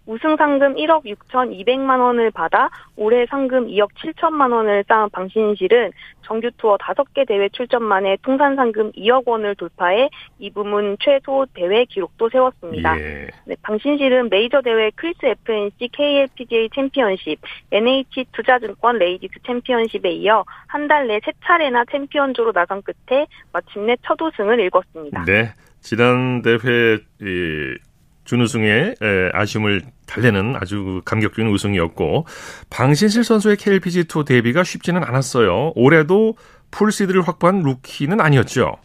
[0.08, 5.90] 우승 상금 1억 6천2백만 원을 받아 올해 상금 2억 7천만 원을 쌓은 방신실은
[6.22, 11.84] 정규 투어 5개 대회 출전 만에 통산 상금 2억 원을 돌파해 이 부문 최소 대회
[11.84, 12.98] 기록도 세웠습니다.
[12.98, 13.26] 예.
[13.44, 17.38] 네, 방신실은 메이저 대회 크리스 F&C KLPGA 챔피언십,
[17.70, 24.20] NH 투자증권 레이디스 챔피언십에 이어 한 달 내 세 차례나 챔피언조로 나선 끝에 마침내 첫
[24.20, 25.26] 우승을 일궜습니다.
[25.26, 25.52] 네.
[25.80, 26.98] 지난 대회
[28.28, 28.96] 준우승의
[29.32, 32.26] 아쉬움을 달래는 아주 감격적인 우승이었고
[32.68, 35.72] 방신실 선수의 KLPGA 투어 데뷔가 쉽지는 않았어요.
[35.74, 36.34] 올해도
[36.70, 38.76] full seed를 확보한 루키는 아니었죠.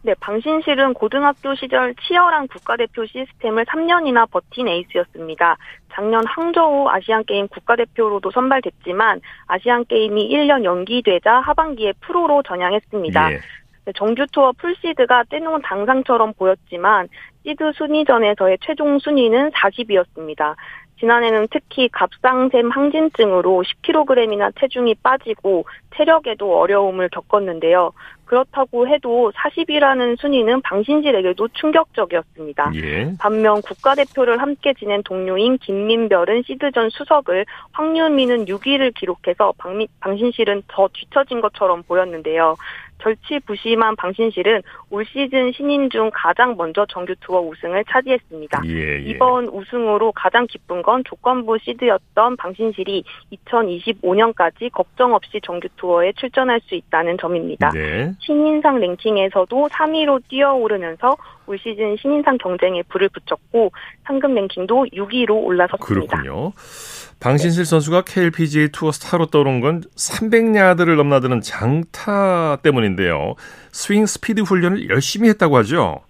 [0.00, 5.58] 네, 방신실은 고등학교 시절 치열한 국가대표 시스템을 3년이나 버틴 에이스였습니다.
[5.92, 13.32] 작년 항저우 아시안게임 국가대표로도 선발됐지만 아시안게임이 1년 연기되자 하반기에 프로로 전향했습니다.
[13.32, 13.40] 예.
[13.86, 17.08] 네, 정규 투어 풀시드가 떼놓은 당상처럼 보였지만
[17.44, 20.56] 시드 순위전에서의 최종 순위는 40위였습니다.
[20.98, 27.92] 지난해는 특히 갑상샘 항진증으로 10kg이나 체중이 빠지고 체력에도 어려움을 겪었는데요.
[28.24, 32.72] 그렇다고 해도 40위라는 순위는 방신실에게도 충격적이었습니다.
[32.74, 33.12] 예.
[33.20, 41.40] 반면 국가대표를 함께 지낸 동료인 김민별은 시드전 수석을 황유미는 6위를 기록해서 방, 방신실은 더 뒤처진
[41.40, 42.56] 것처럼 보였는데요.
[42.98, 48.62] 절치 부심한 방신실은 올 시즌 신인 중 가장 먼저 정규 투어 우승을 차지했습니다.
[48.66, 48.98] 예, 예.
[49.02, 56.74] 이번 우승으로 가장 기쁜 건 조건부 시드였던 방신실이 2025년까지 걱정 없이 정규 투어에 출전할 수
[56.74, 57.70] 있다는 점입니다.
[57.70, 58.12] 네.
[58.20, 61.16] 신인상 랭킹에서도 3위로 뛰어오르면서
[61.46, 63.72] 올 시즌 신인상 경쟁에 불을 붙였고
[64.04, 65.84] 상금 랭킹도 6위로 올라섰습니다.
[65.84, 66.52] 그렇군요.
[67.20, 73.34] 방신실 선수가 KLPGA 투어 스타로 떠오른 건 300야드를 넘나드는 장타 때문인데요.
[73.72, 76.05] 스윙 스피드 훈련을 열심히 했다고 하죠.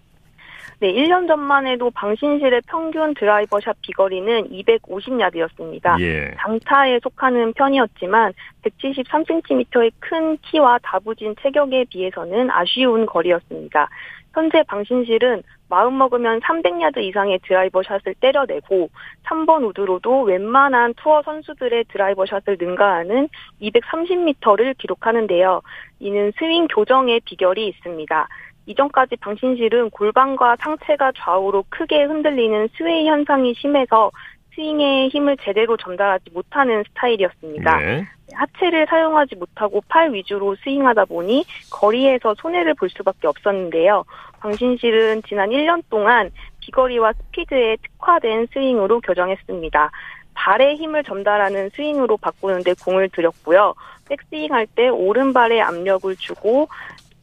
[0.79, 5.99] 네, 1년 전만 해도 방신실의 평균 드라이버샷 비거리는 250야드였습니다.
[6.01, 6.35] 예.
[6.39, 13.89] 장타에 속하는 편이었지만 173cm의 큰 키와 다부진 체격에 비해서는 아쉬운 거리였습니다.
[14.35, 18.91] 현재 방신실은 마음먹으면 300야드 이상의 드라이버 샷을 때려내고
[19.25, 23.31] 3번 우드로도 웬만한 투어 선수들의 드라이버 샷을 능가하는
[23.63, 25.63] 230m를 기록하는데요.
[26.01, 28.29] 이는 스윙 교정의 비결이 있습니다.
[28.67, 34.11] 이전까지 방신실은 골반과 상체가 좌우로 크게 흔들리는 스웨이 현상이 심해서
[34.55, 37.79] 스윙의 힘을 제대로 전달하지 못하는 스타일이었습니다.
[37.79, 38.05] 네.
[38.33, 44.05] 하체를 사용하지 못하고 팔 위주로 스윙하다 보니 거리에서 손해를 볼 수밖에 없었는데요.
[44.41, 49.91] 방신실은 지난 1년 동안 비거리와 스피드에 특화된 스윙으로 교정했습니다.
[50.35, 53.75] 발의 힘을 전달하는 스윙으로 바꾸는데 공을 들였고요.
[54.09, 56.69] 백스윙 할 때 오른발에 압력을 주고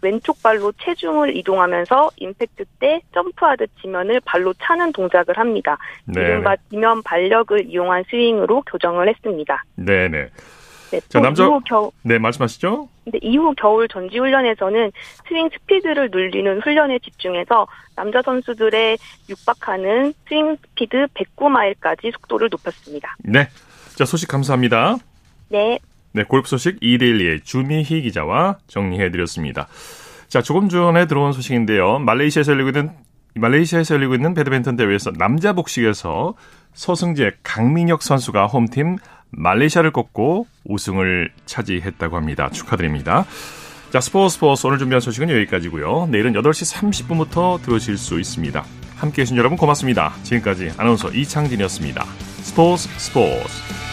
[0.04, 5.78] 왼쪽 발로 체중을 이동하면서 임팩트 때 점프하듯 지면을 발로 차는 동작을 합니다.
[6.06, 6.22] 네.
[6.22, 9.64] 이른바 지면 발력을 이용한 스윙으로 교정을 했습니다.
[9.76, 10.30] 네네.
[10.92, 11.92] 네, 자, 남자 이후 겨...
[12.04, 12.88] 네 말씀하시죠.
[13.04, 14.92] 근데 이후 겨울 전지 훈련에서는
[15.28, 18.98] 스윙 스피드를 늘리는 훈련에 집중해서 남자 선수들에
[19.30, 23.16] 육박하는 스윙 스피드 109마일까지 속도를 높였습니다.
[23.20, 23.48] 네.
[23.96, 24.98] 자, 소식 감사합니다.
[25.50, 25.80] 네.
[26.14, 29.68] 네, 골프 소식 이데일리의 주미희 기자와 정리해드렸습니다.
[30.28, 32.00] 자, 조금 전에 들어온 소식인데요.
[32.00, 32.92] 말레이시아에서 열리고 있는
[33.36, 36.36] 말레이시아에서 열리고 있는 배드민턴 대회에서 남자 복식에서
[36.74, 38.98] 서승재 강민혁 선수가 홈팀
[39.32, 42.50] 말레이시아를 꺾고 우승을 차지했다고 합니다.
[42.50, 43.26] 축하드립니다.
[43.92, 46.08] 자, 스포츠 스포츠 오늘 준비한 소식은 여기까지고요.
[46.10, 48.64] 내일은 8시 30분부터 들으실 수 있습니다.
[48.98, 50.14] 함께해 주신 여러분 고맙습니다.
[50.24, 52.04] 지금까지 아나운서 이창진이었습니다.
[52.42, 53.93] 스포츠 스포츠